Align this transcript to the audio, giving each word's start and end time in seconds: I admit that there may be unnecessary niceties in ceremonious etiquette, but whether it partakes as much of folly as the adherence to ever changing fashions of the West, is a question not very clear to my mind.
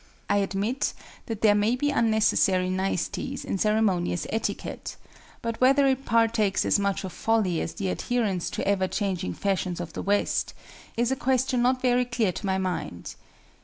I 0.31 0.37
admit 0.37 0.93
that 1.27 1.41
there 1.43 1.53
may 1.53 1.75
be 1.75 1.91
unnecessary 1.91 2.71
niceties 2.71 3.45
in 3.45 3.59
ceremonious 3.59 4.25
etiquette, 4.31 4.95
but 5.43 5.61
whether 5.61 5.85
it 5.85 6.05
partakes 6.05 6.65
as 6.65 6.79
much 6.79 7.03
of 7.03 7.13
folly 7.13 7.61
as 7.61 7.75
the 7.75 7.87
adherence 7.89 8.49
to 8.57 8.67
ever 8.67 8.87
changing 8.87 9.35
fashions 9.35 9.79
of 9.79 9.93
the 9.93 10.01
West, 10.01 10.55
is 10.97 11.11
a 11.11 11.15
question 11.15 11.61
not 11.61 11.83
very 11.83 12.05
clear 12.05 12.31
to 12.31 12.45
my 12.47 12.57
mind. 12.57 13.13